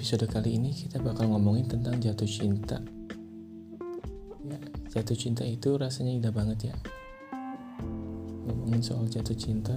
[0.00, 2.80] episode kali ini kita bakal ngomongin tentang jatuh cinta.
[4.48, 4.56] Ya,
[4.96, 6.74] jatuh cinta itu rasanya indah banget ya.
[8.48, 9.76] Ngomongin soal jatuh cinta,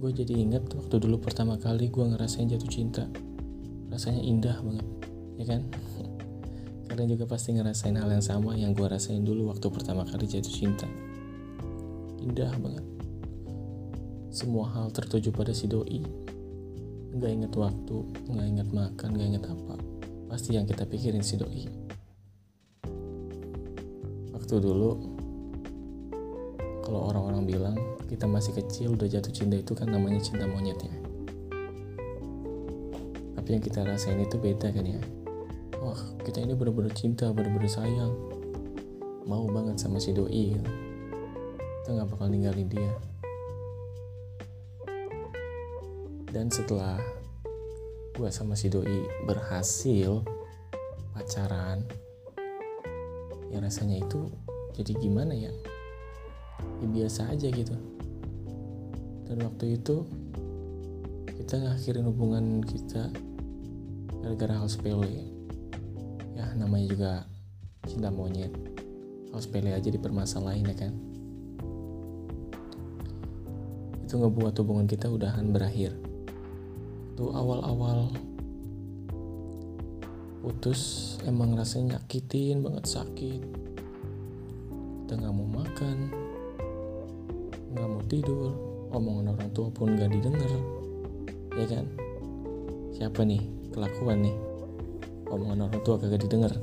[0.00, 3.04] gue jadi inget waktu dulu pertama kali gue ngerasain jatuh cinta.
[3.92, 4.86] Rasanya indah banget,
[5.36, 5.60] ya kan?
[6.88, 10.56] Kalian juga pasti ngerasain hal yang sama yang gue rasain dulu waktu pertama kali jatuh
[10.56, 10.88] cinta.
[12.24, 12.84] Indah banget.
[14.32, 16.00] Semua hal tertuju pada si doi,
[17.10, 17.96] nggak inget waktu,
[18.30, 19.74] nggak inget makan, nggak inget apa.
[20.30, 21.66] Pasti yang kita pikirin si doi.
[24.30, 24.90] Waktu dulu,
[26.86, 30.94] kalau orang-orang bilang kita masih kecil udah jatuh cinta itu kan namanya cinta monyet ya.
[33.38, 35.02] Tapi yang kita rasain itu beda kan ya.
[35.82, 38.14] Wah, kita ini bener-bener cinta, bener-bener sayang.
[39.26, 40.54] Mau banget sama si doi.
[40.54, 40.70] Gitu.
[41.82, 43.09] Kita nggak bakal ninggalin dia.
[46.30, 46.94] Dan setelah
[48.14, 50.22] gue sama si doi berhasil
[51.10, 51.82] pacaran,
[53.50, 54.30] ya rasanya itu
[54.78, 55.50] jadi gimana ya?
[56.78, 57.74] Ya biasa aja gitu.
[59.26, 60.06] Dan waktu itu
[61.34, 63.10] kita ngakhirin hubungan kita
[64.22, 65.34] gara-gara hal sepele.
[66.38, 67.12] Ya namanya juga
[67.90, 68.54] cinta monyet.
[69.34, 70.94] Hal sepele aja dipermasalahin ya kan.
[74.06, 76.09] Itu ngebuat hubungan kita udahan berakhir
[77.20, 78.08] waktu awal-awal
[80.40, 80.80] putus
[81.28, 83.44] emang rasanya nyakitin banget sakit.
[85.04, 86.08] Kita nggak mau makan
[87.76, 88.56] nggak mau tidur
[88.96, 90.48] omongan orang tua pun nggak didengar.
[91.60, 91.84] Ya kan?
[92.96, 93.44] Siapa nih?
[93.68, 94.36] Kelakuan nih.
[95.28, 96.56] Omongan orang tua kagak didengar.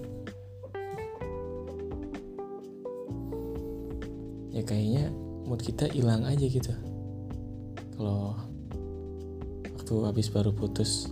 [4.57, 5.13] Ya kayaknya
[5.45, 6.73] mood kita hilang aja gitu.
[7.93, 8.46] Kalau
[9.87, 11.07] waktu habis baru putus.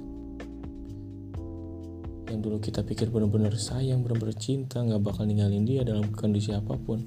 [2.27, 6.75] Yang dulu kita pikir bener-bener sayang bener-bener cinta nggak bakal ninggalin dia dalam kondisi apa
[6.75, 6.99] pun.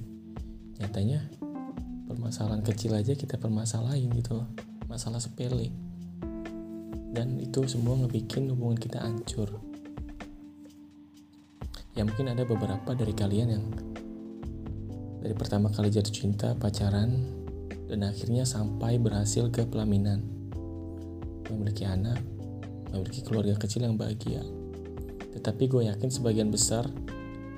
[0.80, 1.28] Nyatanya
[2.08, 4.48] permasalahan kecil aja kita permasalahin gitu loh.
[4.88, 5.68] Masalah sepele.
[7.12, 9.52] Dan itu semua ngebikin hubungan kita hancur.
[11.92, 13.64] Ya mungkin ada beberapa dari kalian yang
[15.20, 17.12] dari pertama kali jatuh cinta pacaran
[17.92, 20.37] dan akhirnya sampai berhasil ke pelaminan
[21.50, 22.20] memiliki anak,
[22.92, 24.44] memiliki keluarga kecil yang bahagia.
[25.34, 26.88] Tetapi gue yakin sebagian besar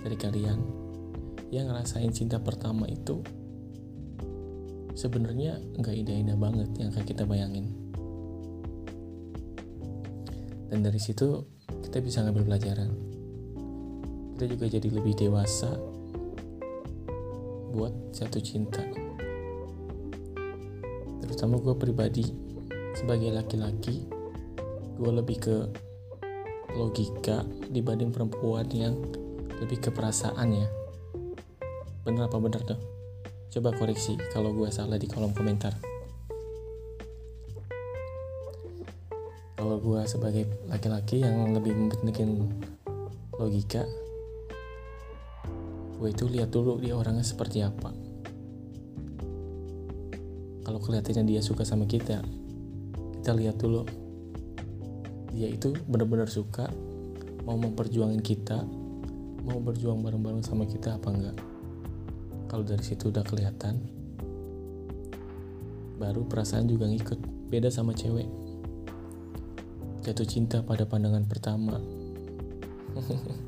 [0.01, 0.59] dari kalian
[1.51, 3.23] yang ngerasain cinta pertama itu
[4.95, 7.73] sebenarnya nggak indah-indah banget yang kayak kita bayangin.
[10.71, 11.43] Dan dari situ
[11.83, 12.91] kita bisa ngambil pelajaran.
[14.37, 15.75] Kita juga jadi lebih dewasa
[17.75, 18.83] buat jatuh cinta.
[21.23, 22.50] Terutama gue pribadi
[22.95, 24.07] sebagai laki-laki
[25.01, 25.57] gue lebih ke
[26.77, 27.43] logika
[27.73, 28.95] dibanding perempuan yang
[29.59, 30.69] lebih ke perasaan ya.
[32.05, 32.81] Bener apa bener tuh?
[33.51, 35.75] Coba koreksi kalau gue salah di kolom komentar.
[39.59, 42.49] Kalau gue sebagai laki-laki yang lebih mempentingkan
[43.37, 43.85] logika
[46.01, 47.93] gue itu lihat dulu dia orangnya seperti apa.
[50.65, 52.25] Kalau kelihatannya dia suka sama kita
[53.31, 53.87] kita lihat dulu.
[55.31, 56.67] Dia itu benar-benar suka
[57.47, 58.67] mau memperjuangin kita
[59.47, 61.39] mau berjuang bareng-bareng sama kita apa enggak.
[62.51, 63.87] Kalau dari situ udah kelihatan
[66.03, 67.23] baru perasaan juga ngikut.
[67.47, 68.27] Beda sama cewek.
[70.03, 71.79] Jatuh cinta pada pandangan pertama.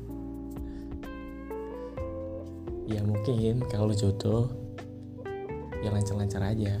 [2.83, 4.47] Ya mungkin kalau jodoh
[5.83, 6.79] ya lancar-lancar aja.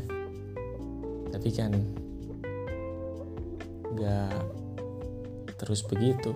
[1.31, 2.02] Tapi kan
[3.93, 4.33] nggak
[5.61, 6.35] terus begitu.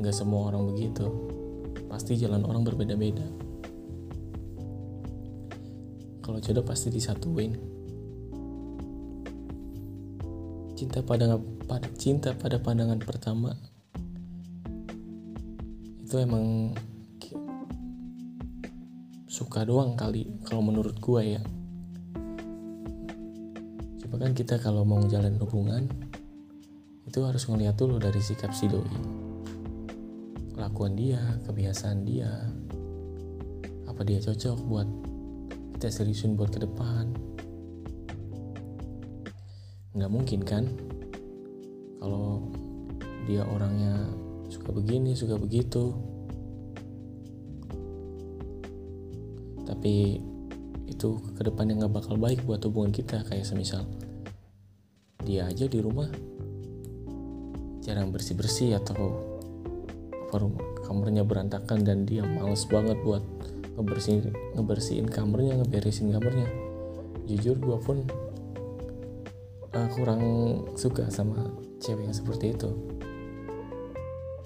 [0.00, 1.04] Nggak semua orang begitu.
[1.90, 3.26] Pasti jalan orang berbeda-beda.
[6.24, 7.54] Kalau jodoh pasti disatuin.
[10.76, 13.52] Cinta pada pada cinta pada pandangan pertama.
[16.06, 16.76] Itu emang
[19.36, 21.42] suka doang kali kalau menurut gua ya.
[24.00, 26.05] Coba kan kita kalau mau jalan hubungan
[27.16, 28.84] itu harus ngeliat dulu dari sikap si doi.
[30.52, 31.16] Kelakuan dia
[31.48, 32.28] kebiasaan dia.
[33.88, 34.84] Apa dia cocok buat
[35.72, 37.08] kita seriusin buat ke depan?
[39.96, 40.68] Nggak mungkin kan?
[42.04, 42.52] Kalau
[43.24, 44.12] dia orangnya
[44.52, 45.96] suka begini suka begitu.
[49.64, 50.20] Tapi
[50.84, 53.24] itu ke depannya nggak bakal baik buat hubungan kita.
[53.24, 53.88] Kayak semisal
[55.24, 56.25] dia aja di rumah
[57.86, 59.14] jarang bersih-bersih atau
[60.84, 63.22] kamarnya berantakan dan dia males banget buat
[63.78, 66.50] ngebersihin ngebersihin kamarnya ngeberesin kamarnya.
[67.30, 68.02] Jujur gue pun
[69.70, 70.22] uh, kurang
[70.74, 71.46] suka sama
[71.78, 72.74] cewek yang seperti itu.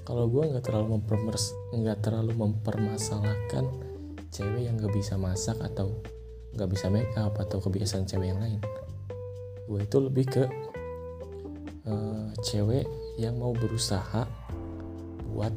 [0.04, 3.64] Kalau gue nggak terlalu mempermers nggak terlalu mempermasalahkan
[4.30, 6.02] cewek yang nggak bisa masak atau
[6.54, 8.60] nggak bisa make up atau kebiasaan cewek yang lain.
[9.70, 10.44] Gue itu lebih ke
[11.86, 14.24] uh, cewek yang mau berusaha
[15.28, 15.52] buat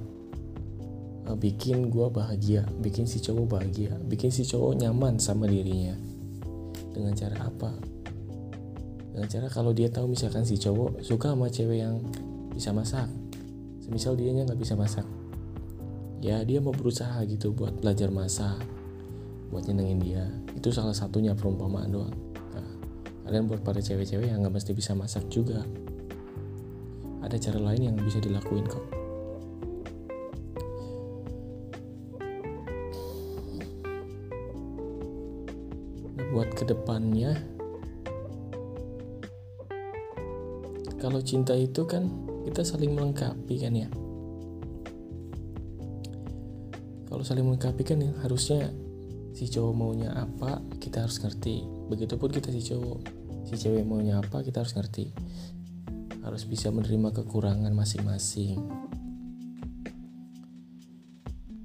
[1.32, 5.96] uh, bikin gue bahagia bikin si cowok bahagia bikin si cowok nyaman sama dirinya.
[6.94, 7.74] Dengan cara apa?
[9.16, 12.04] Dengan cara kalau dia tahu misalkan si cowok suka sama cewek yang
[12.54, 13.08] bisa masak
[13.82, 15.04] semisal dia nggak bisa masak
[16.22, 18.62] ya dia mau berusaha gitu buat belajar masak
[19.54, 20.26] buat nyenengin dia.
[20.58, 22.16] Itu salah satunya perumpamaan doang.
[22.58, 22.70] Nah,
[23.30, 25.62] kalian buat para cewek-cewek yang nggak mesti bisa masak juga
[27.24, 28.84] ada cara lain yang bisa dilakuin kok
[36.20, 37.40] nah, buat ke depannya
[41.04, 42.08] kalau cinta itu kan
[42.48, 43.92] kita saling melengkapi kan ya?
[47.12, 48.72] Kalau saling melengkapi kan ya, harusnya
[49.36, 51.68] si cowok maunya apa kita harus ngerti.
[51.92, 53.00] Begitupun kita si cowok
[53.44, 55.12] si cewek maunya apa kita harus ngerti
[56.24, 58.58] harus bisa menerima kekurangan masing-masing.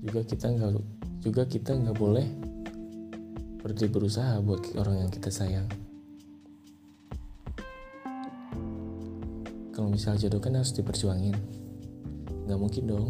[0.02, 0.70] Juga kita nggak
[1.22, 2.26] juga kita nggak boleh
[3.62, 5.66] berhenti berusaha buat orang yang kita sayang.
[9.74, 11.38] Kalau misal jodoh kan harus diperjuangin.
[12.50, 13.08] Nggak mungkin dong.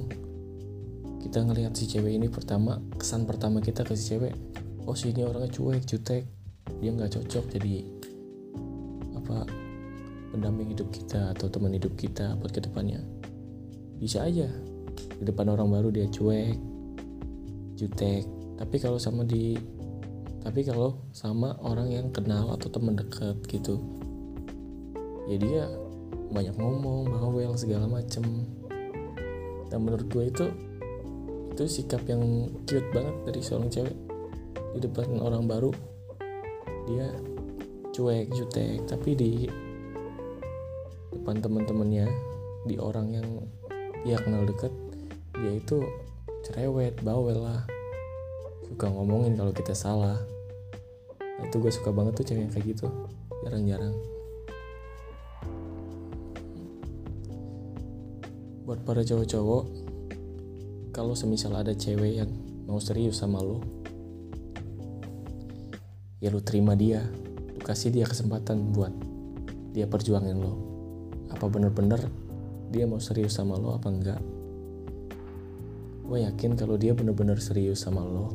[1.25, 4.37] Kita ngelihat si cewek ini pertama kesan pertama kita ke si cewek
[4.85, 6.29] oh si ini orangnya cuek jutek.
[6.85, 7.98] Dia nggak cocok jadi
[10.39, 13.03] pendamping hidup kita atau teman hidup kita buat ke depannya
[13.99, 14.47] bisa aja.
[15.19, 16.55] Di depan orang baru dia cuek
[17.75, 18.23] jutek.
[18.59, 19.59] Tapi kalau sama di
[20.43, 23.83] tapi kalau sama orang yang kenal atau teman dekat gitu
[25.29, 25.63] ya dia
[26.31, 28.23] banyak ngomong bawel segala macem.
[29.69, 30.47] Dan menurut gue itu
[31.53, 33.99] itu sikap yang cute banget dari seorang cewek.
[34.73, 35.75] Di depan orang baru
[36.87, 37.11] dia
[37.93, 38.87] cuek jutek.
[38.87, 39.33] Tapi di
[41.13, 42.07] depan teman-temannya
[42.69, 43.29] di orang yang
[44.05, 44.71] dia kenal deket
[45.39, 45.87] dia itu
[46.43, 47.63] cerewet bawel lah.
[48.67, 50.19] Suka ngomongin kalau kita salah.
[51.23, 52.87] Nah, itu gue suka banget tuh cewek yang kayak gitu.
[53.47, 53.95] Jarang-jarang.
[58.67, 59.65] Buat para cowok-cowok
[60.93, 62.31] kalau semisal ada cewek yang
[62.67, 63.65] mau serius sama lo
[66.19, 67.07] ya lo terima dia.
[67.55, 68.93] Lo kasih dia kesempatan buat
[69.73, 70.68] dia perjuangin lo
[71.29, 72.09] apa bener-bener
[72.69, 74.21] dia mau serius sama lo apa enggak?
[76.09, 78.33] Gue yakin kalau dia bener-bener serius sama lo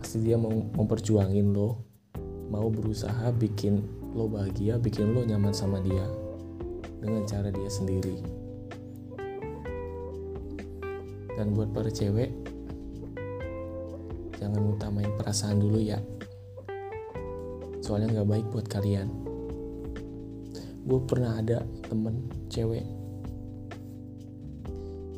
[0.00, 1.82] pasti dia mau memperjuangin lo
[2.48, 3.82] mau berusaha bikin
[4.14, 6.06] lo bahagia bikin lo nyaman sama dia
[7.02, 8.16] dengan cara dia sendiri.
[11.36, 12.32] Dan buat para cewek
[14.40, 16.00] jangan utamain perasaan dulu ya.
[17.84, 19.35] Soalnya nggak baik buat kalian
[20.86, 22.86] gue pernah ada temen cewek.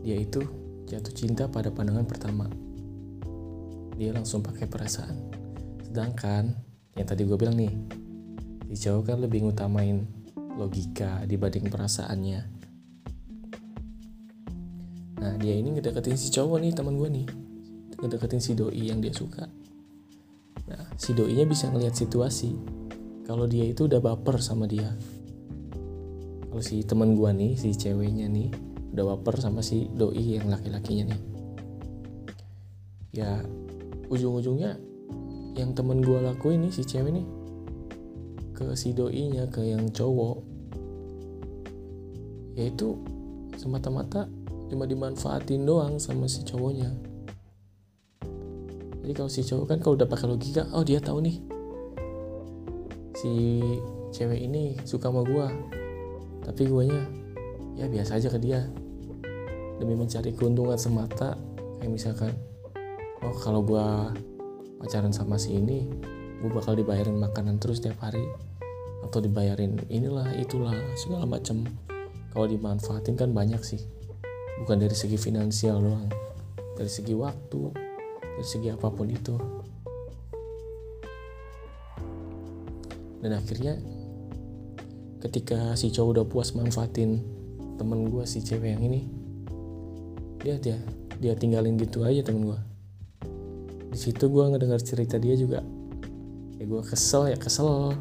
[0.00, 0.40] Dia itu
[0.88, 2.48] jatuh cinta pada pandangan pertama.
[4.00, 5.28] Dia langsung pakai perasaan.
[5.84, 6.56] Sedangkan
[6.96, 7.68] yang tadi gue bilang nih
[8.64, 10.08] di cowok kan lebih ngutamain
[10.56, 12.40] logika dibanding perasaannya.
[15.20, 17.26] Nah dia ini ngedeketin si cowok nih teman gue nih.
[18.00, 19.44] Ngedeketin si doi yang dia suka.
[20.64, 22.56] Nah si doi nya bisa ngelihat situasi.
[23.28, 24.88] Kalau dia itu udah baper sama dia
[26.48, 28.48] kalau si teman gue nih si ceweknya nih
[28.96, 31.20] udah baper sama si doi yang laki-lakinya nih.
[33.12, 33.44] Ya
[34.08, 34.80] ujung-ujungnya
[35.60, 37.26] yang temen gue lakuin nih si cewek nih
[38.56, 40.40] ke si doi nya ke yang cowok.
[42.56, 42.96] Yaitu
[43.54, 44.26] semata-mata
[44.72, 46.90] cuma dimanfaatin doang sama si cowoknya.
[49.04, 51.36] Jadi kalau si cowok kan kalau udah pakai logika oh dia tahu nih
[53.16, 53.60] si
[54.12, 55.48] cewek ini suka sama gua
[56.48, 57.04] tapi guanya
[57.76, 58.64] ya biasa aja ke dia.
[59.78, 61.38] Demi mencari keuntungan semata
[61.78, 62.32] kayak misalkan
[63.22, 64.10] oh kalau gua
[64.80, 65.86] pacaran sama si ini
[66.38, 68.22] gue bakal dibayarin makanan terus tiap hari.
[69.04, 71.66] Atau dibayarin inilah itulah segala macam
[72.32, 73.82] kalau dimanfaatin kan banyak sih.
[74.64, 76.10] Bukan dari segi finansial doang.
[76.74, 77.62] Dari segi waktu
[78.38, 79.34] dari segi apa pun itu.
[83.18, 83.97] Dan akhirnya
[85.18, 87.22] ketika si cowok udah puas manfaatin
[87.78, 89.06] temen gue si cewek yang ini
[90.42, 90.78] dia dia
[91.18, 92.58] dia tinggalin gitu aja temen gue
[93.88, 95.64] di situ gue ngedengar cerita dia juga.
[96.60, 97.96] Ya gue kesel ya kesel.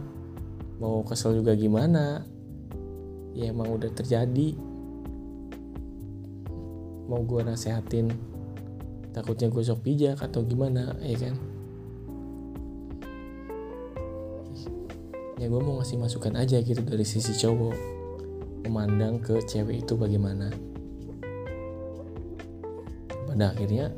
[0.77, 2.27] Mau kesel juga gimana?
[3.31, 4.53] Ya emang udah terjadi.
[7.07, 8.11] Mau gue nasehatin
[9.15, 11.33] takutnya gue sok bijak atau gimana ya kan
[15.37, 17.77] ya gue mau ngasih masukan aja gitu dari sisi cowok.
[18.65, 20.49] Memandang ke cewek itu bagaimana.
[23.29, 23.93] Pada akhirnya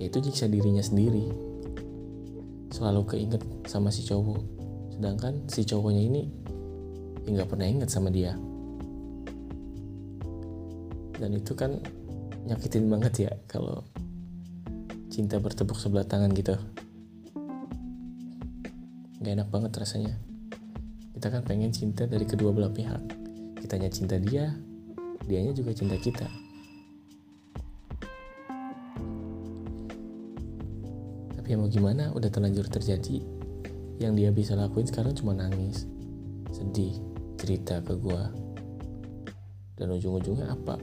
[0.00, 1.28] ya itu nyiksa dirinya sendiri.
[2.72, 4.40] Selalu keinget sama si cowok.
[4.96, 6.22] Sedangkan si cowoknya ini
[7.28, 8.32] ya nggak pernah inget sama dia.
[11.20, 11.78] Dan itu kan
[12.48, 13.84] nyakitin banget ya kalau
[15.12, 16.56] cinta bertepuk sebelah tangan gitu
[19.22, 20.18] gak enak banget rasanya.
[21.14, 22.98] Kita kan pengen cinta dari kedua belah pihak.
[23.62, 24.50] Kitanya cinta dia
[25.22, 26.26] dianya juga cinta kita.
[31.38, 33.22] Tapi ya mau gimana udah terlanjur terjadi.
[34.02, 35.86] Yang dia bisa lakuin sekarang cuma nangis
[36.50, 36.98] sedih
[37.38, 38.34] cerita ke gua.
[39.78, 40.82] Dan ujung-ujungnya apa?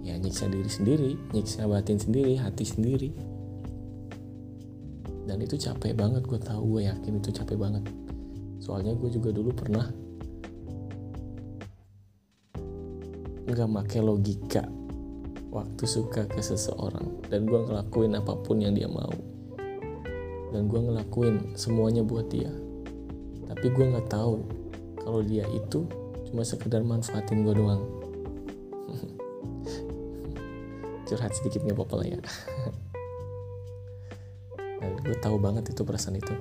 [0.00, 3.35] Ya nyiksa diri sendiri nyiksa batin sendiri hati sendiri
[5.26, 7.82] dan itu capek banget gue tahu gue yakin itu capek banget.
[8.62, 9.90] Soalnya gue juga dulu pernah
[13.46, 14.62] nggak make logika
[15.50, 17.26] waktu suka ke seseorang.
[17.26, 19.10] Dan gue ngelakuin apa pun yang dia mau.
[20.54, 22.54] Dan gue ngelakuin semuanya buat dia.
[23.50, 24.46] Tapi gue nggak tahu
[25.02, 25.90] kalau dia itu
[26.30, 27.82] cuma sekedar manfaatin gue doang.
[31.10, 32.18] Curhat sedikit nggak apa-apa ya
[35.06, 36.34] gue tahu banget itu perasaan itu.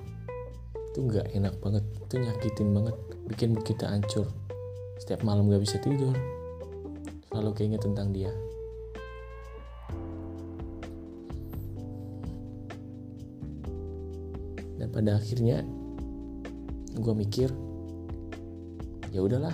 [0.89, 1.85] Itu nggak enak banget.
[2.01, 2.95] Itu nyakitin banget.
[3.29, 4.25] Bikin kita hancur.
[4.97, 6.17] Setiap malam gak bisa tidur.
[7.29, 8.33] Selalu keinget tentang dia.
[14.81, 15.61] Dan pada akhirnya
[16.97, 17.53] gue mikir
[19.13, 19.53] ya udahlah.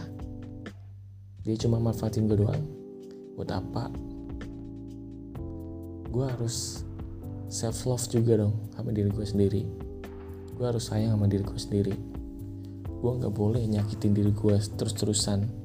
[1.44, 2.64] Dia cuma manfaatin gue doang.
[3.36, 3.92] Buat apa?
[6.08, 6.86] Gue harus
[7.52, 9.62] self love juga dong sama diri gue sendiri.
[10.58, 11.94] Gue harus sayang sama diri gue sendiri.
[13.02, 15.62] Gue nggak boleh nyakitin diri gue terus terusan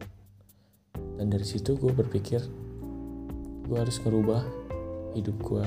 [1.16, 2.44] dan dari situ gue berpikir
[3.66, 4.44] gue harus ngerubah
[5.16, 5.64] hidup gue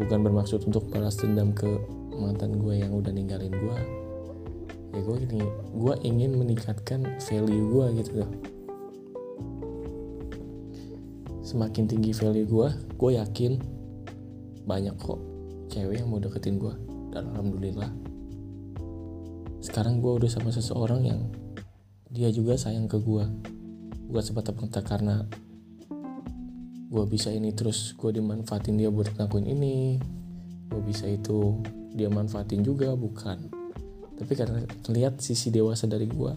[0.00, 1.68] bukan bermaksud untuk balas dendam ke
[2.16, 3.78] mantan gue yang udah ninggalin gue
[4.92, 5.40] ya gue ini
[5.76, 8.30] gue ingin meningkatkan value gue gitu loh.
[11.40, 13.52] Semakin tinggi value gue gue yakin
[14.64, 15.20] banyak kok
[15.72, 16.74] cewek yang mau deketin gue
[17.10, 17.90] dan alhamdulillah
[19.62, 21.20] sekarang gue udah sama seseorang yang
[22.12, 23.24] dia juga sayang ke gue
[24.12, 25.24] bukan semata-mata karena
[26.92, 29.96] gue bisa ini terus gue dimanfaatin dia buat ngelakuin ini.
[30.68, 31.64] Gue bisa itu
[31.96, 33.48] dia manfaatin juga bukan.
[34.12, 34.60] Tapi karena
[34.92, 36.32] lihat sisi dewasa dari gue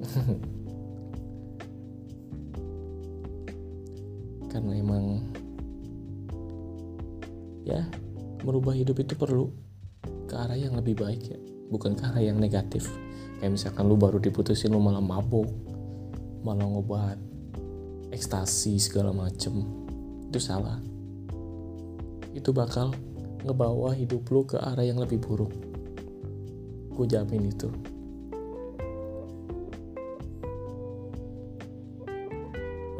[4.52, 5.09] karena emang
[7.70, 7.86] ya
[8.42, 9.54] merubah hidup itu perlu
[10.26, 11.38] ke arah yang lebih baik ya
[11.70, 12.90] bukan ke arah yang negatif.
[13.38, 15.48] Kayak misalkan lu baru diputusin lu malah mabuk
[16.42, 17.16] malah ngobat
[18.10, 19.64] ekstasi segala macem
[20.26, 20.82] itu salah.
[22.34, 22.90] Itu bakal
[23.46, 25.54] ngebawa hidup lu ke arah yang lebih buruk.
[26.90, 27.70] Gue jamin itu.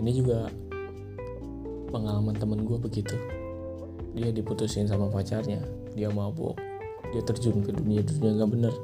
[0.00, 0.48] Ini juga
[1.92, 3.18] pengalaman temen gue begitu
[4.16, 5.62] dia diputusin sama pacarnya.
[5.94, 6.58] Dia mabuk.
[7.10, 8.74] Dia terjun ke dunia dunia nggak bener.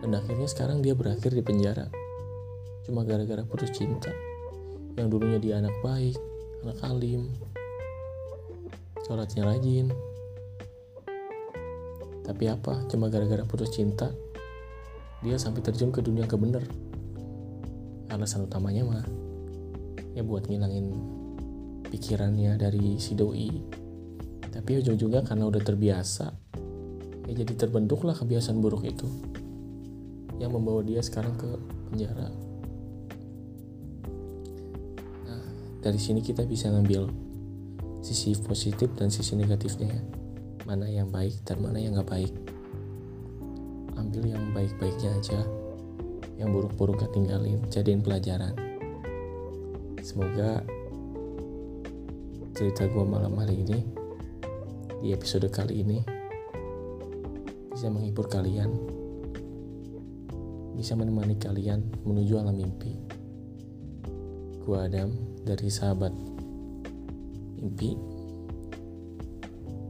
[0.00, 1.88] Dan akhirnya sekarang dia berakhir di penjara.
[2.88, 4.12] Cuma gara-gara putus cinta.
[4.96, 6.16] Yang dulunya dia anak baik
[6.60, 7.32] anak alim.
[9.08, 9.88] Sholatnya rajin.
[12.24, 12.84] Tapi apa?
[12.92, 14.12] Cuma gara-gara putus cinta
[15.20, 16.64] dia sampai terjun ke dunia kebener
[18.08, 19.04] alasan utamanya mah
[20.16, 20.96] ya buat ngilangin
[21.90, 23.50] pikirannya dari si doi.
[24.50, 26.50] Tapi ujung-ujungnya karena udah terbiasa
[27.30, 29.06] ya jadi terbentuklah kebiasaan buruk itu
[30.42, 31.46] yang membawa dia sekarang ke
[31.86, 32.26] penjara.
[35.30, 35.44] Nah
[35.78, 37.06] dari sini kita bisa ngambil
[38.02, 40.02] sisi positif dan sisi negatifnya ya.
[40.66, 42.34] Mana yang baik dan mana yang gak baik.
[43.94, 45.40] Ambil yang baik-baiknya aja
[46.34, 48.58] yang buruk-buruk gak tinggalin jadiin pelajaran.
[50.02, 50.66] Semoga
[52.60, 53.80] cerita gue malam hari ini
[55.00, 56.04] di episode kali ini
[57.72, 58.68] bisa menghibur kalian,
[60.76, 63.00] bisa menemani kalian menuju alam mimpi.
[64.60, 65.08] Gua Adam
[65.40, 66.12] dari sahabat
[67.56, 67.96] mimpi.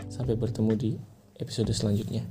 [0.07, 0.95] Sampai bertemu di
[1.43, 2.23] episode selanjutnya.